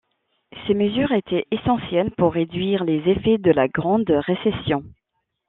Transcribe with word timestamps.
Ces 0.65 0.73
mesures 0.73 1.11
étaient 1.11 1.45
essentielles 1.51 2.09
pour 2.17 2.33
réduire 2.33 2.83
les 2.83 3.07
effets 3.07 3.37
de 3.37 3.51
la 3.51 3.67
Grande 3.67 4.09
Récession. 4.09 4.83